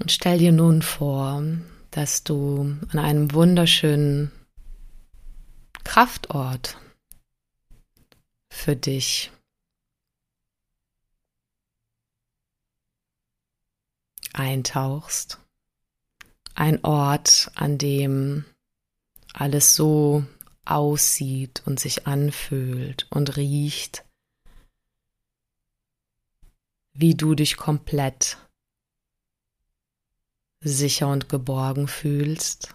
Und 0.00 0.10
stell 0.10 0.38
dir 0.38 0.50
nun 0.50 0.82
vor, 0.82 1.40
dass 1.92 2.24
du 2.24 2.76
an 2.90 2.98
einem 2.98 3.32
wunderschönen 3.32 4.32
Kraftort 5.84 6.78
für 8.54 8.76
dich 8.76 9.30
eintauchst. 14.32 15.38
Ein 16.54 16.82
Ort, 16.84 17.50
an 17.56 17.78
dem 17.78 18.44
alles 19.32 19.74
so 19.74 20.24
aussieht 20.64 21.62
und 21.66 21.80
sich 21.80 22.06
anfühlt 22.06 23.06
und 23.10 23.36
riecht, 23.36 24.04
wie 26.92 27.14
du 27.14 27.34
dich 27.34 27.56
komplett 27.56 28.38
sicher 30.60 31.08
und 31.08 31.28
geborgen 31.28 31.88
fühlst. 31.88 32.74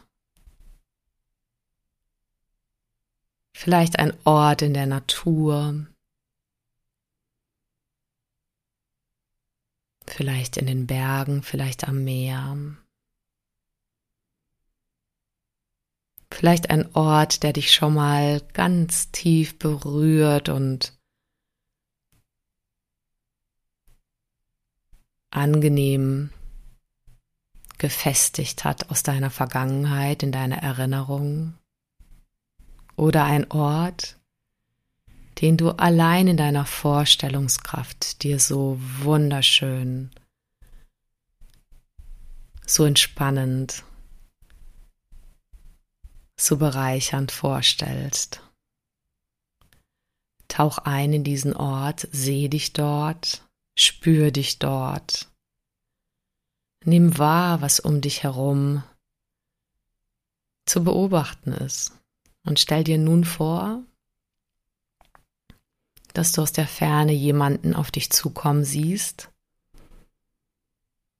vielleicht 3.59 3.99
ein 3.99 4.13
Ort 4.23 4.61
in 4.61 4.73
der 4.73 4.85
Natur, 4.85 5.85
vielleicht 10.07 10.55
in 10.55 10.65
den 10.65 10.87
Bergen, 10.87 11.43
vielleicht 11.43 11.85
am 11.85 12.05
Meer, 12.05 12.57
vielleicht 16.31 16.69
ein 16.69 16.95
Ort, 16.95 17.43
der 17.43 17.51
dich 17.51 17.73
schon 17.73 17.95
mal 17.95 18.39
ganz 18.53 19.11
tief 19.11 19.59
berührt 19.59 20.47
und 20.47 20.97
angenehm 25.31 26.29
gefestigt 27.77 28.63
hat 28.63 28.89
aus 28.89 29.03
deiner 29.03 29.29
Vergangenheit, 29.29 30.23
in 30.23 30.31
deiner 30.31 30.63
Erinnerung. 30.63 31.58
Oder 32.99 33.23
ein 33.23 33.49
Ort, 33.49 34.17
den 35.39 35.55
du 35.55 35.69
allein 35.69 36.27
in 36.27 36.35
deiner 36.35 36.65
Vorstellungskraft 36.65 38.23
dir 38.23 38.41
so 38.41 38.77
wunderschön, 38.77 40.11
so 42.65 42.83
entspannend, 42.83 43.85
so 46.37 46.57
bereichernd 46.57 47.31
vorstellst. 47.31 48.41
Tauch 50.49 50.79
ein 50.79 51.13
in 51.13 51.23
diesen 51.23 51.55
Ort, 51.55 52.05
seh 52.11 52.49
dich 52.49 52.73
dort, 52.73 53.47
spür 53.77 54.31
dich 54.31 54.59
dort. 54.59 55.29
Nimm 56.83 57.17
wahr, 57.17 57.61
was 57.61 57.79
um 57.79 58.01
dich 58.01 58.23
herum 58.23 58.83
zu 60.65 60.83
beobachten 60.83 61.53
ist. 61.53 61.98
Und 62.49 62.59
stell 62.59 62.83
dir 62.83 62.97
nun 62.97 63.25
vor, 63.25 63.83
dass 66.15 66.31
du 66.31 66.41
aus 66.41 66.51
der 66.51 66.65
Ferne 66.65 67.11
jemanden 67.11 67.75
auf 67.75 67.91
dich 67.91 68.09
zukommen 68.09 68.65
siehst. 68.65 69.31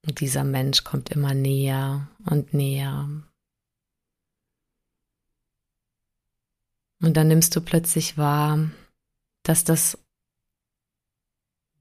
Und 0.08 0.22
dieser 0.22 0.44
Mensch 0.44 0.84
kommt 0.84 1.10
immer 1.10 1.36
näher 1.36 2.10
und 2.26 2.56
näher. 2.56 3.08
Und 7.00 7.14
dann 7.16 7.28
nimmst 7.28 7.56
du 7.56 7.62
plötzlich 7.62 8.18
wahr, 8.18 8.72
dass 9.44 9.64
das 9.64 10.00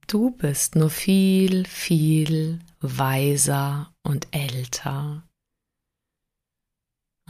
du 0.09 0.31
bist, 0.31 0.77
nur 0.77 0.91
viel, 0.91 1.65
viel 1.65 2.61
weiser 2.81 3.95
und 4.03 4.29
älter. 4.31 5.27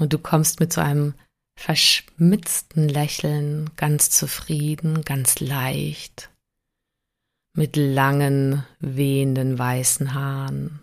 Und 0.00 0.12
du 0.12 0.18
kommst 0.18 0.58
mit 0.58 0.72
so 0.72 0.80
einem 0.80 1.14
verschmitzten 1.58 2.88
Lächeln, 2.88 3.74
ganz 3.74 4.10
zufrieden, 4.10 5.02
ganz 5.02 5.40
leicht, 5.40 6.30
mit 7.52 7.74
langen, 7.74 8.64
wehenden 8.78 9.58
weißen 9.58 10.14
Haaren, 10.14 10.80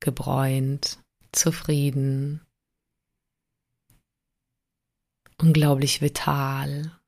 gebräunt, 0.00 0.98
zufrieden, 1.32 2.40
unglaublich 5.36 6.00
vital. 6.00 6.98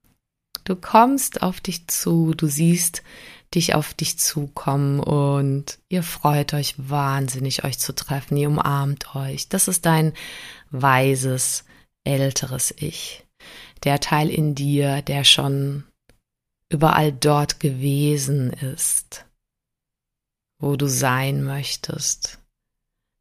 Du 0.64 0.76
kommst 0.76 1.40
auf 1.40 1.62
dich 1.62 1.87
zu, 1.87 2.35
du 2.35 2.47
siehst 2.47 3.02
dich 3.54 3.75
auf 3.75 3.94
dich 3.94 4.18
zukommen 4.18 5.00
und 5.00 5.78
ihr 5.88 6.02
freut 6.02 6.54
euch 6.54 6.75
wahnsinnig, 6.76 7.64
euch 7.64 7.78
zu 7.78 7.94
treffen, 7.94 8.37
ihr 8.37 8.49
umarmt 8.49 9.14
euch. 9.14 9.49
Das 9.49 9.68
ist 9.68 9.87
dein 9.87 10.12
weises, 10.70 11.64
älteres 12.04 12.75
Ich. 12.76 13.25
Der 13.84 14.00
Teil 14.00 14.30
in 14.30 14.54
dir, 14.54 15.02
der 15.02 15.25
schon 15.25 15.84
überall 16.68 17.12
dort 17.12 17.61
gewesen 17.61 18.50
ist, 18.50 19.26
wo 20.58 20.76
du 20.76 20.87
sein 20.88 21.44
möchtest. 21.44 22.38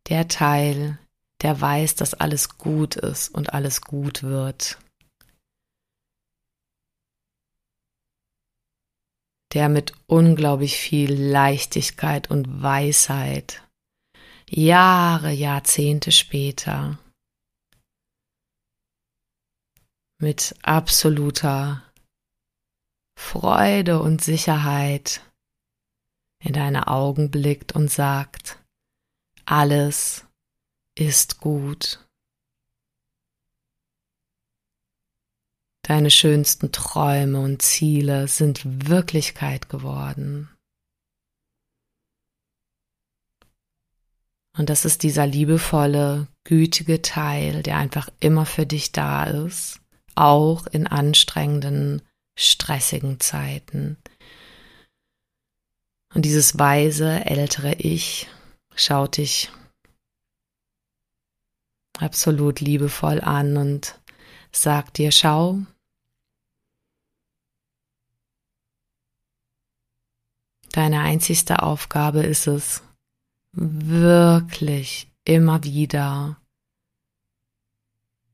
Der 0.10 0.27
Teil, 0.27 0.97
der 1.41 1.60
weiß, 1.60 1.95
dass 1.95 2.13
alles 2.13 2.57
gut 2.57 2.95
ist 2.95 3.29
und 3.29 3.53
alles 3.53 3.81
gut 3.81 4.23
wird. 4.23 4.77
Der 9.53 9.69
mit 9.69 9.93
unglaublich 10.07 10.77
viel 10.77 11.13
Leichtigkeit 11.13 12.29
und 12.29 12.61
Weisheit 12.61 13.63
Jahre, 14.49 15.31
Jahrzehnte 15.31 16.11
später 16.11 16.99
mit 20.19 20.55
absoluter 20.61 21.83
Freude 23.19 23.99
und 24.01 24.23
Sicherheit 24.23 25.21
in 26.43 26.53
deine 26.53 26.87
Augen 26.87 27.31
blickt 27.31 27.73
und 27.73 27.89
sagt, 27.89 28.59
alles 29.45 30.25
ist 30.97 31.39
gut. 31.39 32.05
Deine 35.85 36.11
schönsten 36.11 36.71
Träume 36.71 37.41
und 37.41 37.61
Ziele 37.61 38.29
sind 38.29 38.87
Wirklichkeit 38.87 39.67
geworden. 39.67 40.49
Und 44.57 44.69
das 44.69 44.85
ist 44.85 45.03
dieser 45.03 45.27
liebevolle, 45.27 46.27
gütige 46.45 47.01
Teil, 47.01 47.63
der 47.63 47.77
einfach 47.77 48.09
immer 48.19 48.45
für 48.45 48.65
dich 48.65 48.91
da 48.91 49.25
ist, 49.25 49.81
auch 50.15 50.67
in 50.67 50.87
anstrengenden, 50.87 52.01
stressigen 52.37 53.19
Zeiten. 53.19 53.97
Und 56.13 56.23
dieses 56.23 56.57
weise, 56.57 57.25
ältere 57.25 57.73
Ich 57.73 58.29
schaut 58.75 59.17
dich 59.17 59.51
absolut 61.99 62.59
liebevoll 62.59 63.19
an 63.21 63.57
und 63.57 63.99
sagt 64.51 64.97
dir, 64.97 65.11
schau, 65.11 65.59
Deine 70.73 71.01
einzigste 71.01 71.62
Aufgabe 71.62 72.23
ist 72.23 72.47
es, 72.47 72.81
wirklich 73.53 75.07
immer 75.23 75.63
wieder 75.63 76.41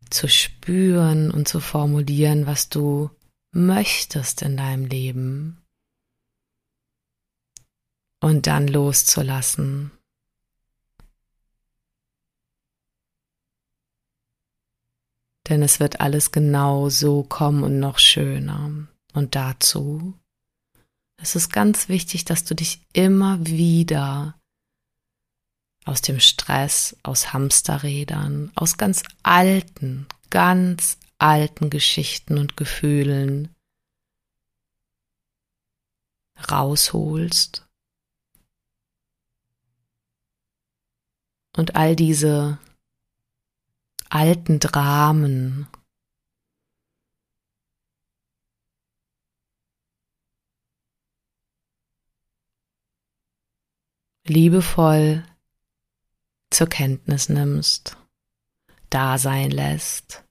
zu 0.09 0.29
spüren 0.29 1.31
und 1.31 1.49
zu 1.49 1.59
formulieren, 1.59 2.47
was 2.47 2.69
du 2.69 3.09
möchtest 3.51 4.41
in 4.41 4.55
deinem 4.55 4.85
Leben 4.85 5.61
und 8.21 8.47
dann 8.47 8.69
loszulassen. 8.69 9.91
Denn 15.49 15.61
es 15.61 15.81
wird 15.81 15.99
alles 15.99 16.31
genau 16.31 16.89
so 16.89 17.23
kommen 17.23 17.63
und 17.63 17.79
noch 17.79 17.99
schöner. 17.99 18.87
Und 19.13 19.35
dazu 19.35 20.13
es 21.21 21.35
ist 21.35 21.51
ganz 21.51 21.89
wichtig, 21.89 22.25
dass 22.25 22.45
du 22.45 22.55
dich 22.55 22.81
immer 22.93 23.45
wieder 23.45 24.39
aus 25.85 26.01
dem 26.01 26.19
Stress, 26.19 26.95
aus 27.03 27.33
Hamsterrädern, 27.33 28.51
aus 28.55 28.77
ganz 28.77 29.03
alten, 29.23 30.07
ganz 30.29 30.97
alten 31.17 31.69
Geschichten 31.69 32.37
und 32.37 32.57
Gefühlen 32.57 33.53
rausholst. 36.49 37.65
Und 41.57 41.75
all 41.75 41.95
diese 41.95 42.59
alten 44.09 44.59
Dramen 44.59 45.67
liebevoll 54.29 55.23
zur 56.51 56.67
Kenntnis 56.67 57.29
nimmst, 57.29 57.97
da 58.89 59.17
sein 59.17 59.51
lässt 59.51 60.23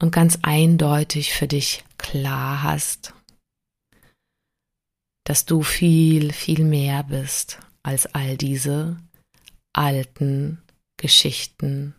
und 0.00 0.12
ganz 0.12 0.38
eindeutig 0.42 1.32
für 1.32 1.48
dich 1.48 1.84
klar 1.98 2.62
hast, 2.62 3.14
dass 5.24 5.44
du 5.44 5.62
viel, 5.62 6.32
viel 6.32 6.64
mehr 6.64 7.02
bist 7.02 7.58
als 7.82 8.06
all 8.06 8.36
diese 8.36 8.96
alten 9.72 10.62
Geschichten 10.96 11.94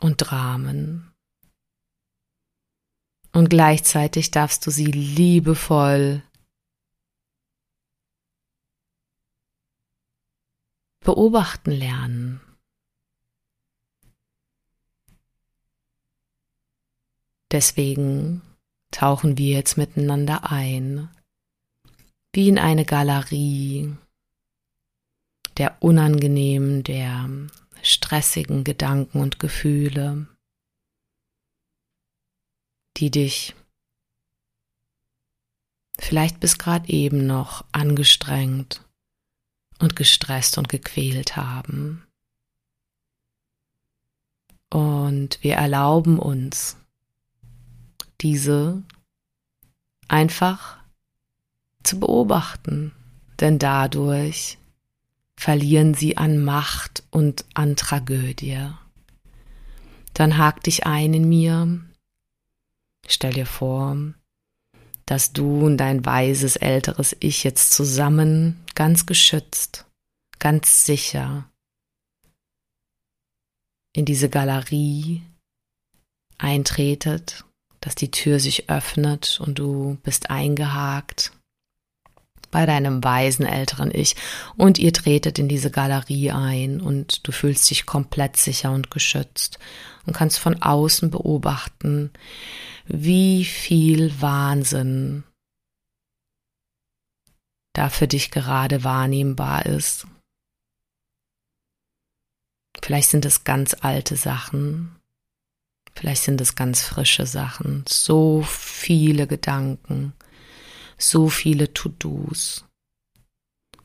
und 0.00 0.16
Dramen. 0.18 1.12
Und 3.32 3.50
gleichzeitig 3.50 4.30
darfst 4.30 4.66
du 4.66 4.70
sie 4.70 4.86
liebevoll 4.86 6.22
beobachten 11.04 11.70
lernen. 11.70 12.40
Deswegen 17.52 18.42
tauchen 18.90 19.38
wir 19.38 19.54
jetzt 19.54 19.76
miteinander 19.76 20.50
ein 20.50 21.08
wie 22.32 22.48
in 22.48 22.58
eine 22.58 22.84
Galerie 22.84 23.96
der 25.56 25.80
unangenehmen, 25.80 26.82
der 26.82 27.30
stressigen 27.80 28.64
Gedanken 28.64 29.20
und 29.20 29.38
Gefühle, 29.38 30.26
die 32.96 33.12
dich 33.12 33.54
vielleicht 36.00 36.40
bis 36.40 36.58
gerade 36.58 36.88
eben 36.88 37.24
noch 37.24 37.64
angestrengt 37.70 38.84
und 39.84 39.96
gestresst 39.96 40.58
und 40.58 40.68
gequält 40.68 41.36
haben. 41.36 42.02
Und 44.70 45.38
wir 45.42 45.54
erlauben 45.54 46.18
uns, 46.18 46.76
diese 48.20 48.82
einfach 50.08 50.78
zu 51.84 52.00
beobachten, 52.00 52.92
denn 53.40 53.58
dadurch 53.58 54.58
verlieren 55.36 55.94
sie 55.94 56.16
an 56.16 56.42
Macht 56.42 57.04
und 57.10 57.44
an 57.54 57.76
Tragödie. 57.76 58.70
Dann 60.14 60.38
hak 60.38 60.62
dich 60.62 60.86
ein 60.86 61.12
in 61.12 61.28
mir, 61.28 61.80
stell 63.06 63.32
dir 63.32 63.46
vor, 63.46 63.96
dass 65.06 65.32
du 65.32 65.66
und 65.66 65.76
dein 65.76 66.04
weises 66.04 66.56
älteres 66.56 67.16
Ich 67.20 67.44
jetzt 67.44 67.72
zusammen 67.72 68.64
ganz 68.74 69.06
geschützt, 69.06 69.86
ganz 70.38 70.84
sicher 70.86 71.48
in 73.92 74.04
diese 74.04 74.28
Galerie 74.28 75.22
eintretet, 76.38 77.44
dass 77.80 77.94
die 77.94 78.10
Tür 78.10 78.40
sich 78.40 78.68
öffnet 78.70 79.40
und 79.40 79.58
du 79.58 79.98
bist 80.02 80.30
eingehakt 80.30 81.32
bei 82.50 82.66
deinem 82.66 83.02
weisen 83.02 83.46
älteren 83.46 83.90
Ich. 83.92 84.16
Und 84.56 84.78
ihr 84.78 84.92
tretet 84.92 85.38
in 85.38 85.48
diese 85.48 85.70
Galerie 85.70 86.30
ein 86.30 86.80
und 86.80 87.26
du 87.26 87.32
fühlst 87.32 87.68
dich 87.68 87.84
komplett 87.84 88.36
sicher 88.36 88.70
und 88.72 88.90
geschützt 88.90 89.58
und 90.06 90.12
kannst 90.14 90.38
von 90.38 90.60
außen 90.62 91.10
beobachten, 91.10 92.10
wie 92.86 93.44
viel 93.44 94.20
Wahnsinn 94.20 95.24
da 97.72 97.88
für 97.88 98.06
dich 98.06 98.30
gerade 98.30 98.84
wahrnehmbar 98.84 99.66
ist. 99.66 100.06
Vielleicht 102.82 103.10
sind 103.10 103.24
es 103.24 103.44
ganz 103.44 103.74
alte 103.80 104.16
Sachen, 104.16 104.96
vielleicht 105.94 106.22
sind 106.22 106.40
es 106.40 106.54
ganz 106.54 106.82
frische 106.82 107.26
Sachen, 107.26 107.84
so 107.88 108.42
viele 108.42 109.26
Gedanken, 109.26 110.12
so 110.98 111.28
viele 111.28 111.72
To-Dos, 111.72 112.64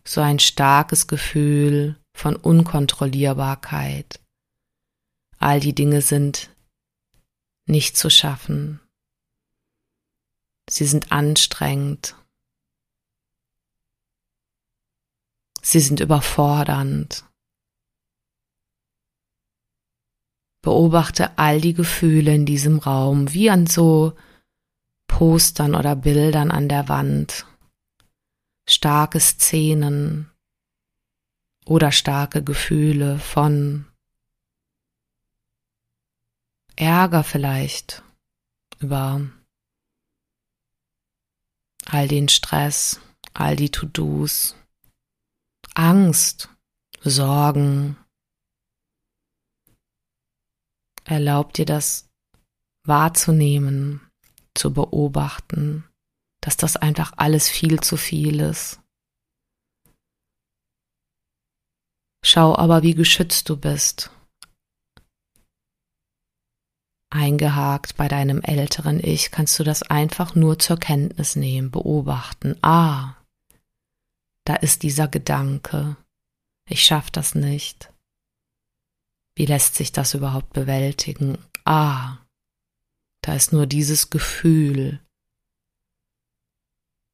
so 0.05 0.21
ein 0.21 0.39
starkes 0.39 1.07
Gefühl 1.07 1.95
von 2.13 2.35
Unkontrollierbarkeit. 2.35 4.19
All 5.39 5.59
die 5.61 5.73
Dinge 5.73 6.01
sind 6.01 6.53
nicht 7.65 7.95
zu 7.97 8.09
schaffen. 8.09 8.81
Sie 10.69 10.85
sind 10.85 11.11
anstrengend. 11.11 12.15
Sie 15.61 15.79
sind 15.79 15.99
überfordernd. 15.99 17.25
Beobachte 20.61 21.37
all 21.37 21.61
die 21.61 21.73
Gefühle 21.73 22.35
in 22.35 22.45
diesem 22.45 22.79
Raum, 22.79 23.33
wie 23.33 23.49
an 23.49 23.65
so 23.65 24.13
Postern 25.07 25.73
oder 25.73 25.95
Bildern 25.95 26.51
an 26.51 26.67
der 26.67 26.89
Wand, 26.89 27.45
starke 28.67 29.19
Szenen 29.19 30.29
oder 31.65 31.91
starke 31.91 32.43
Gefühle 32.43 33.19
von 33.19 33.88
Ärger 36.79 37.25
vielleicht 37.25 38.03
über 38.79 39.29
all 41.85 42.07
den 42.07 42.29
Stress, 42.29 43.01
all 43.33 43.57
die 43.57 43.69
To-Dos, 43.69 44.55
Angst, 45.75 46.49
Sorgen. 47.01 47.97
Erlaubt 51.03 51.57
dir 51.57 51.65
das 51.65 52.09
wahrzunehmen 52.85 54.09
zu 54.53 54.73
beobachten, 54.73 55.83
dass 56.39 56.55
das 56.55 56.77
einfach 56.77 57.11
alles 57.17 57.49
viel 57.49 57.81
zu 57.81 57.97
viel 57.97 58.39
ist. 58.39 58.79
Schau 62.23 62.55
aber, 62.55 62.83
wie 62.83 62.95
geschützt 62.95 63.49
du 63.49 63.57
bist. 63.57 64.11
Eingehakt 67.09 67.97
bei 67.97 68.07
deinem 68.07 68.41
älteren 68.41 68.99
Ich 69.03 69.31
kannst 69.31 69.57
du 69.59 69.63
das 69.63 69.83
einfach 69.83 70.35
nur 70.35 70.59
zur 70.59 70.77
Kenntnis 70.77 71.35
nehmen, 71.35 71.71
beobachten. 71.71 72.55
Ah, 72.61 73.15
da 74.45 74.55
ist 74.55 74.83
dieser 74.83 75.07
Gedanke. 75.07 75.97
Ich 76.67 76.83
schaff 76.83 77.09
das 77.09 77.33
nicht. 77.33 77.91
Wie 79.35 79.45
lässt 79.45 79.75
sich 79.75 79.91
das 79.91 80.13
überhaupt 80.13 80.53
bewältigen? 80.53 81.37
Ah, 81.65 82.17
da 83.21 83.33
ist 83.33 83.53
nur 83.53 83.65
dieses 83.65 84.09
Gefühl. 84.09 84.99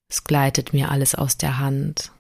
Es 0.10 0.24
gleitet 0.24 0.74
mir 0.74 0.92
alles 0.92 1.16
aus 1.16 1.38
der 1.38 1.58
Hand. 1.58 2.12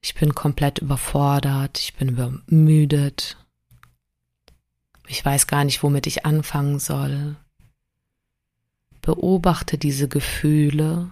Ich 0.00 0.14
bin 0.14 0.34
komplett 0.34 0.80
überfordert, 0.80 1.78
ich 1.78 1.94
bin 1.94 2.08
übermüdet. 2.08 3.36
Ich 5.12 5.22
weiß 5.22 5.46
gar 5.46 5.64
nicht, 5.64 5.82
womit 5.82 6.06
ich 6.06 6.24
anfangen 6.24 6.78
soll. 6.78 7.36
Beobachte 9.02 9.76
diese 9.76 10.08
Gefühle. 10.08 11.10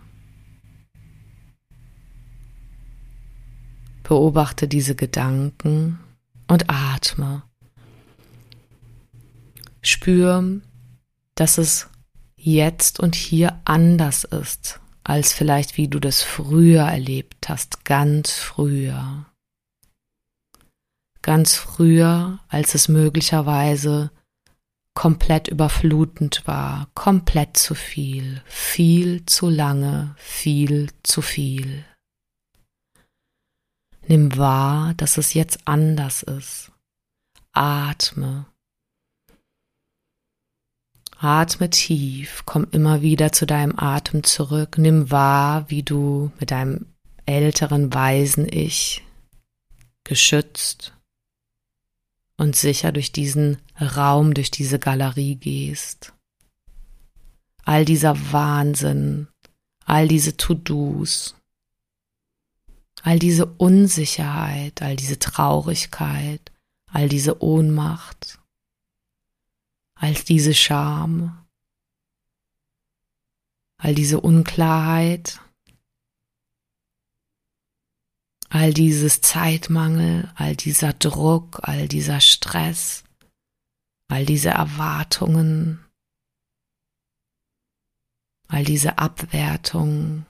Beobachte 4.02 4.68
diese 4.68 4.94
Gedanken 4.94 5.98
und 6.48 6.70
atme. 6.70 7.42
Spür, 9.82 10.62
dass 11.34 11.58
es 11.58 11.90
jetzt 12.36 13.00
und 13.00 13.14
hier 13.14 13.60
anders 13.66 14.24
ist, 14.24 14.80
als 15.04 15.34
vielleicht 15.34 15.76
wie 15.76 15.88
du 15.88 16.00
das 16.00 16.22
früher 16.22 16.84
erlebt 16.84 17.50
hast, 17.50 17.84
ganz 17.84 18.32
früher. 18.32 19.26
Ganz 21.22 21.54
früher, 21.56 22.40
als 22.48 22.74
es 22.74 22.88
möglicherweise 22.88 24.10
komplett 24.94 25.48
überflutend 25.48 26.42
war, 26.46 26.88
komplett 26.94 27.56
zu 27.56 27.74
viel, 27.74 28.42
viel 28.46 29.24
zu 29.26 29.48
lange, 29.48 30.14
viel 30.16 30.90
zu 31.02 31.22
viel. 31.22 31.84
Nimm 34.06 34.36
wahr, 34.36 34.94
dass 34.94 35.18
es 35.18 35.34
jetzt 35.34 35.60
anders 35.66 36.22
ist. 36.22 36.72
Atme. 37.52 38.46
Atme 41.18 41.68
tief, 41.68 42.44
komm 42.46 42.66
immer 42.70 43.02
wieder 43.02 43.30
zu 43.30 43.46
deinem 43.46 43.78
Atem 43.78 44.24
zurück, 44.24 44.78
nimm 44.78 45.10
wahr, 45.10 45.68
wie 45.68 45.82
du 45.82 46.32
mit 46.40 46.50
deinem 46.50 46.86
älteren, 47.26 47.92
weisen 47.92 48.48
Ich 48.50 49.04
geschützt 50.04 50.94
und 52.40 52.56
sicher 52.56 52.90
durch 52.90 53.12
diesen 53.12 53.58
Raum, 53.78 54.32
durch 54.32 54.50
diese 54.50 54.78
Galerie 54.78 55.36
gehst. 55.36 56.14
All 57.64 57.84
dieser 57.84 58.32
Wahnsinn, 58.32 59.28
all 59.84 60.08
diese 60.08 60.38
To-Dos, 60.38 61.36
all 63.02 63.18
diese 63.18 63.44
Unsicherheit, 63.44 64.80
all 64.80 64.96
diese 64.96 65.18
Traurigkeit, 65.18 66.50
all 66.86 67.10
diese 67.10 67.42
Ohnmacht, 67.42 68.38
als 69.94 70.24
diese 70.24 70.54
Scham, 70.54 71.44
all 73.76 73.94
diese 73.94 74.18
Unklarheit, 74.18 75.40
all 78.50 78.74
dieses 78.74 79.20
Zeitmangel, 79.20 80.30
all 80.34 80.56
dieser 80.56 80.92
Druck, 80.92 81.60
all 81.62 81.86
dieser 81.86 82.20
Stress, 82.20 83.04
all 84.08 84.26
diese 84.26 84.50
Erwartungen, 84.50 85.84
all 88.48 88.64
diese 88.64 88.98
Abwertung, 88.98 90.26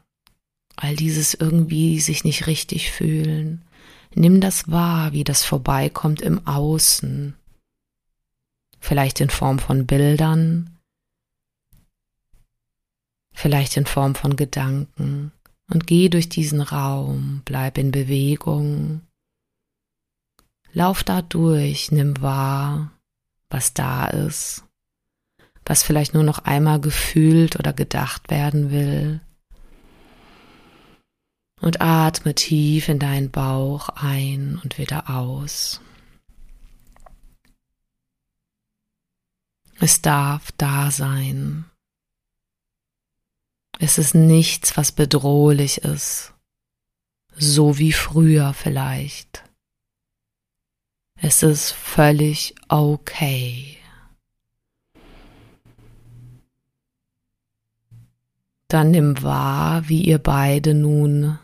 all 0.76 0.96
dieses 0.96 1.32
irgendwie 1.32 1.98
sich 2.00 2.22
nicht 2.22 2.46
richtig 2.46 2.90
fühlen. 2.90 3.64
Nimm 4.14 4.42
das 4.42 4.70
wahr, 4.70 5.12
wie 5.12 5.24
das 5.24 5.44
vorbeikommt 5.44 6.20
im 6.20 6.46
Außen, 6.46 7.34
vielleicht 8.80 9.20
in 9.20 9.30
Form 9.30 9.58
von 9.58 9.86
Bildern, 9.86 10.78
vielleicht 13.32 13.78
in 13.78 13.86
Form 13.86 14.14
von 14.14 14.36
Gedanken, 14.36 15.32
und 15.70 15.86
geh 15.86 16.08
durch 16.08 16.28
diesen 16.28 16.60
Raum, 16.60 17.42
bleib 17.44 17.78
in 17.78 17.92
Bewegung, 17.92 19.02
lauf 20.72 21.04
da 21.04 21.22
durch, 21.22 21.92
nimm 21.92 22.20
wahr, 22.20 22.92
was 23.48 23.72
da 23.72 24.06
ist, 24.06 24.64
was 25.64 25.82
vielleicht 25.82 26.14
nur 26.14 26.24
noch 26.24 26.40
einmal 26.40 26.80
gefühlt 26.80 27.58
oder 27.58 27.72
gedacht 27.72 28.30
werden 28.30 28.70
will. 28.70 29.20
Und 31.60 31.82
atme 31.82 32.34
tief 32.34 32.88
in 32.88 32.98
deinen 32.98 33.30
Bauch 33.30 33.90
ein 33.90 34.58
und 34.64 34.78
wieder 34.78 35.10
aus. 35.10 35.80
Es 39.78 40.02
darf 40.02 40.52
da 40.52 40.90
sein. 40.90 41.66
Es 43.82 43.96
ist 43.96 44.14
nichts, 44.14 44.76
was 44.76 44.92
bedrohlich 44.92 45.78
ist, 45.78 46.34
so 47.34 47.78
wie 47.78 47.92
früher 47.92 48.52
vielleicht. 48.52 49.42
Es 51.16 51.42
ist 51.42 51.70
völlig 51.72 52.54
okay. 52.68 53.78
Dann 58.68 58.90
nimm 58.90 59.22
wahr, 59.22 59.88
wie 59.88 60.04
ihr 60.04 60.18
beide 60.18 60.74
nun 60.74 61.38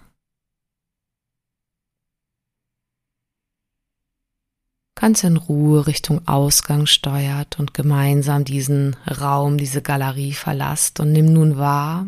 ganz 4.95 5.25
in 5.25 5.39
Ruhe 5.39 5.87
Richtung 5.87 6.29
Ausgang 6.29 6.85
steuert 6.85 7.59
und 7.59 7.73
gemeinsam 7.73 8.45
diesen 8.45 8.95
Raum, 9.07 9.57
diese 9.57 9.81
Galerie 9.81 10.35
verlasst 10.35 11.01
und 11.01 11.13
nimm 11.13 11.33
nun 11.33 11.57
wahr, 11.57 12.07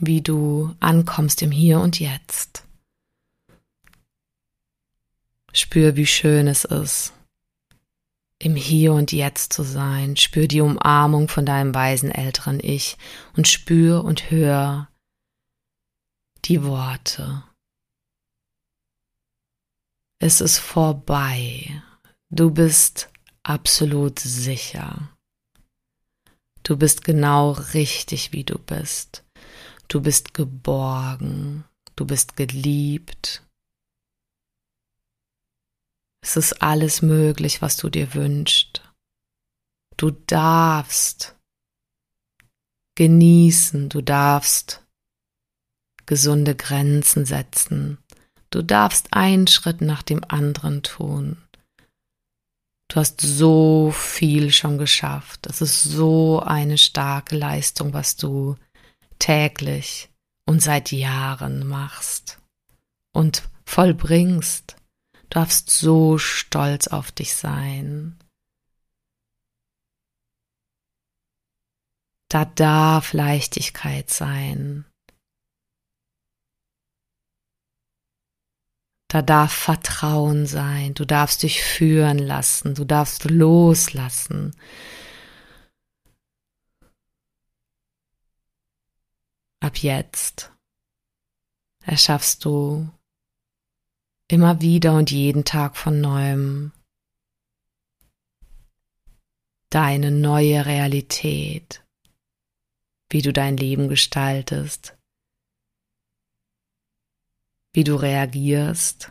wie 0.00 0.22
du 0.22 0.74
ankommst 0.80 1.42
im 1.42 1.50
Hier 1.50 1.80
und 1.80 1.98
Jetzt. 2.00 2.64
Spür, 5.52 5.96
wie 5.96 6.06
schön 6.06 6.48
es 6.48 6.64
ist, 6.64 7.14
im 8.38 8.56
Hier 8.56 8.92
und 8.92 9.12
Jetzt 9.12 9.52
zu 9.52 9.62
sein. 9.62 10.16
Spür 10.16 10.48
die 10.48 10.60
Umarmung 10.60 11.28
von 11.28 11.46
deinem 11.46 11.74
weisen 11.74 12.10
älteren 12.10 12.60
Ich 12.60 12.98
und 13.36 13.48
spür 13.48 14.04
und 14.04 14.30
hör 14.30 14.88
die 16.44 16.62
Worte. 16.62 17.42
Es 20.18 20.40
ist 20.40 20.58
vorbei. 20.58 21.82
Du 22.30 22.50
bist 22.50 23.10
absolut 23.42 24.18
sicher. 24.18 25.08
Du 26.62 26.76
bist 26.76 27.04
genau 27.04 27.52
richtig, 27.52 28.32
wie 28.32 28.44
du 28.44 28.58
bist. 28.58 29.25
Du 29.88 30.00
bist 30.00 30.34
geborgen, 30.34 31.64
du 31.94 32.06
bist 32.06 32.36
geliebt. 32.36 33.42
Es 36.22 36.36
ist 36.36 36.60
alles 36.60 37.02
möglich, 37.02 37.62
was 37.62 37.76
du 37.76 37.88
dir 37.88 38.14
wünschst. 38.14 38.82
Du 39.96 40.10
darfst 40.10 41.36
genießen, 42.96 43.88
du 43.88 44.02
darfst 44.02 44.84
gesunde 46.06 46.56
Grenzen 46.56 47.24
setzen. 47.24 47.98
Du 48.50 48.62
darfst 48.62 49.12
einen 49.12 49.46
Schritt 49.46 49.80
nach 49.80 50.02
dem 50.02 50.24
anderen 50.26 50.82
tun. 50.82 51.36
Du 52.88 52.96
hast 52.96 53.20
so 53.20 53.90
viel 53.90 54.52
schon 54.52 54.78
geschafft. 54.78 55.46
Es 55.46 55.60
ist 55.60 55.82
so 55.82 56.40
eine 56.40 56.78
starke 56.78 57.36
Leistung, 57.36 57.92
was 57.92 58.16
du 58.16 58.56
täglich 59.18 60.10
und 60.46 60.60
seit 60.60 60.92
Jahren 60.92 61.66
machst 61.66 62.40
und 63.12 63.48
vollbringst. 63.64 64.76
Du 65.12 65.26
darfst 65.30 65.70
so 65.70 66.18
stolz 66.18 66.88
auf 66.88 67.10
dich 67.12 67.34
sein. 67.34 68.18
Da 72.28 72.44
darf 72.44 73.12
Leichtigkeit 73.12 74.10
sein. 74.10 74.84
Da 79.08 79.22
darf 79.22 79.52
Vertrauen 79.52 80.46
sein. 80.46 80.94
Du 80.94 81.04
darfst 81.04 81.42
dich 81.42 81.62
führen 81.62 82.18
lassen. 82.18 82.74
Du 82.74 82.84
darfst 82.84 83.24
loslassen. 83.24 84.54
Ab 89.66 89.78
jetzt 89.78 90.52
erschaffst 91.84 92.44
du 92.44 92.88
immer 94.30 94.60
wieder 94.60 94.96
und 94.96 95.10
jeden 95.10 95.44
Tag 95.44 95.76
von 95.76 96.00
neuem 96.00 96.70
deine 99.70 100.12
neue 100.12 100.66
Realität, 100.66 101.84
wie 103.10 103.22
du 103.22 103.32
dein 103.32 103.56
Leben 103.56 103.88
gestaltest, 103.88 104.96
wie 107.72 107.82
du 107.82 107.96
reagierst, 107.96 109.10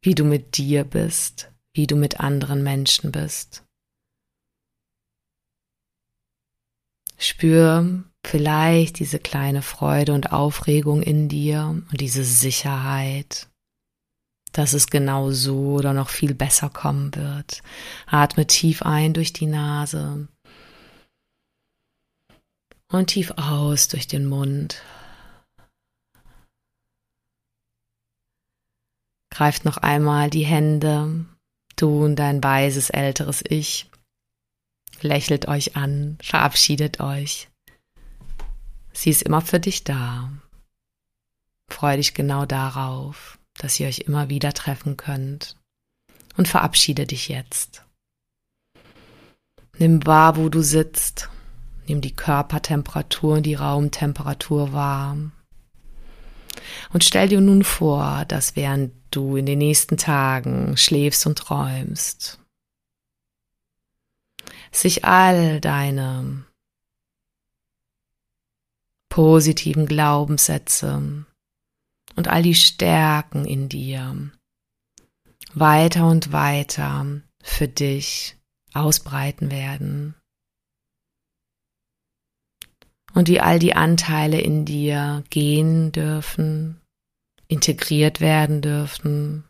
wie 0.00 0.14
du 0.14 0.22
mit 0.22 0.58
dir 0.58 0.84
bist, 0.84 1.52
wie 1.74 1.88
du 1.88 1.96
mit 1.96 2.20
anderen 2.20 2.62
Menschen 2.62 3.10
bist. 3.10 3.64
Spür 7.18 8.04
vielleicht 8.26 8.98
diese 8.98 9.18
kleine 9.18 9.62
Freude 9.62 10.12
und 10.12 10.32
Aufregung 10.32 11.02
in 11.02 11.28
dir 11.28 11.82
und 11.90 12.00
diese 12.00 12.24
Sicherheit, 12.24 13.48
dass 14.52 14.72
es 14.72 14.88
genau 14.88 15.30
so 15.30 15.74
oder 15.74 15.92
noch 15.92 16.08
viel 16.08 16.34
besser 16.34 16.68
kommen 16.68 17.14
wird. 17.14 17.62
Atme 18.06 18.46
tief 18.46 18.82
ein 18.82 19.14
durch 19.14 19.32
die 19.32 19.46
Nase 19.46 20.28
und 22.88 23.06
tief 23.08 23.32
aus 23.36 23.88
durch 23.88 24.06
den 24.06 24.26
Mund. 24.26 24.82
Greift 29.30 29.64
noch 29.64 29.76
einmal 29.76 30.30
die 30.30 30.46
Hände, 30.46 31.26
du 31.76 32.04
und 32.04 32.16
dein 32.16 32.42
weises 32.42 32.90
älteres 32.90 33.44
Ich. 33.46 33.90
Lächelt 35.02 35.46
euch 35.46 35.76
an, 35.76 36.16
verabschiedet 36.22 37.00
euch. 37.00 37.48
Sie 38.96 39.10
ist 39.10 39.22
immer 39.22 39.42
für 39.42 39.60
dich 39.60 39.84
da. 39.84 40.30
Freu 41.68 41.98
dich 41.98 42.14
genau 42.14 42.46
darauf, 42.46 43.38
dass 43.58 43.78
ihr 43.78 43.88
euch 43.88 43.98
immer 43.98 44.30
wieder 44.30 44.54
treffen 44.54 44.96
könnt. 44.96 45.58
Und 46.38 46.48
verabschiede 46.48 47.06
dich 47.06 47.28
jetzt. 47.28 47.84
Nimm 49.78 50.06
wahr, 50.06 50.38
wo 50.38 50.48
du 50.48 50.62
sitzt. 50.62 51.28
Nimm 51.86 52.00
die 52.00 52.16
Körpertemperatur 52.16 53.34
und 53.36 53.42
die 53.42 53.54
Raumtemperatur 53.54 54.72
wahr. 54.72 55.18
Und 56.90 57.04
stell 57.04 57.28
dir 57.28 57.42
nun 57.42 57.64
vor, 57.64 58.24
dass 58.24 58.56
während 58.56 58.92
du 59.10 59.36
in 59.36 59.44
den 59.44 59.58
nächsten 59.58 59.98
Tagen 59.98 60.78
schläfst 60.78 61.26
und 61.26 61.36
träumst, 61.36 62.38
sich 64.72 65.04
all 65.04 65.60
deine 65.60 66.46
positiven 69.16 69.86
Glaubenssätze 69.86 71.24
und 72.16 72.28
all 72.28 72.42
die 72.42 72.54
Stärken 72.54 73.46
in 73.46 73.70
dir 73.70 74.30
weiter 75.54 76.06
und 76.06 76.32
weiter 76.32 77.22
für 77.42 77.66
dich 77.66 78.36
ausbreiten 78.74 79.50
werden. 79.50 80.16
Und 83.14 83.28
wie 83.28 83.40
all 83.40 83.58
die 83.58 83.72
Anteile 83.72 84.38
in 84.38 84.66
dir 84.66 85.24
gehen 85.30 85.92
dürfen, 85.92 86.82
integriert 87.48 88.20
werden 88.20 88.60
dürfen, 88.60 89.44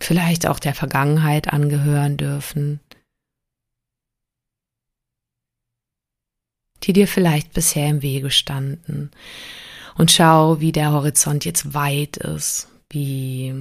vielleicht 0.00 0.48
auch 0.48 0.58
der 0.58 0.74
Vergangenheit 0.74 1.52
angehören 1.52 2.16
dürfen, 2.16 2.80
die 6.86 6.92
dir 6.92 7.08
vielleicht 7.08 7.52
bisher 7.52 7.88
im 7.88 8.02
Wege 8.02 8.30
standen. 8.30 9.10
Und 9.96 10.10
schau, 10.10 10.60
wie 10.60 10.72
der 10.72 10.92
Horizont 10.92 11.44
jetzt 11.44 11.74
weit 11.74 12.16
ist, 12.18 12.68
wie 12.90 13.54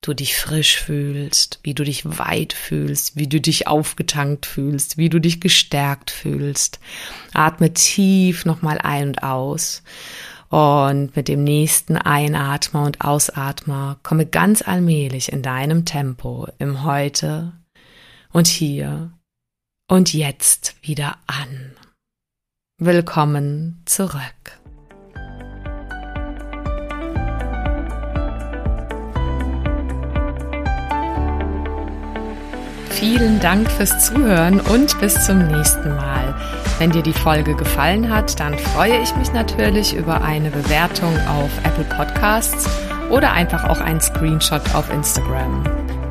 du 0.00 0.14
dich 0.14 0.36
frisch 0.36 0.78
fühlst, 0.78 1.60
wie 1.62 1.74
du 1.74 1.84
dich 1.84 2.04
weit 2.04 2.52
fühlst, 2.52 3.16
wie 3.16 3.28
du 3.28 3.40
dich 3.40 3.68
aufgetankt 3.68 4.46
fühlst, 4.46 4.98
wie 4.98 5.08
du 5.08 5.20
dich 5.20 5.40
gestärkt 5.40 6.10
fühlst. 6.10 6.80
Atme 7.32 7.72
tief 7.72 8.44
nochmal 8.44 8.78
ein 8.78 9.08
und 9.08 9.22
aus. 9.22 9.82
Und 10.48 11.16
mit 11.16 11.28
dem 11.28 11.44
nächsten 11.44 11.96
Einatmer 11.96 12.84
und 12.84 13.00
Ausatmer 13.00 13.98
komme 14.02 14.26
ganz 14.26 14.60
allmählich 14.60 15.32
in 15.32 15.42
deinem 15.42 15.86
Tempo 15.86 16.46
im 16.58 16.84
Heute 16.84 17.52
und 18.32 18.48
hier 18.48 19.12
und 19.88 20.12
jetzt 20.12 20.74
wieder 20.82 21.16
an. 21.26 21.72
Willkommen 22.78 23.80
zurück. 23.84 24.20
Vielen 32.88 33.38
Dank 33.40 33.70
fürs 33.70 34.06
Zuhören 34.06 34.60
und 34.60 34.98
bis 35.00 35.14
zum 35.26 35.46
nächsten 35.46 35.94
Mal. 35.94 36.34
Wenn 36.78 36.90
dir 36.90 37.02
die 37.02 37.12
Folge 37.12 37.54
gefallen 37.54 38.08
hat, 38.08 38.40
dann 38.40 38.58
freue 38.58 39.00
ich 39.00 39.14
mich 39.16 39.32
natürlich 39.32 39.94
über 39.94 40.22
eine 40.22 40.50
Bewertung 40.50 41.16
auf 41.28 41.50
Apple 41.64 41.84
Podcasts 41.84 42.68
oder 43.10 43.32
einfach 43.32 43.64
auch 43.64 43.80
einen 43.80 44.00
Screenshot 44.00 44.74
auf 44.74 44.92
Instagram. 44.92 45.81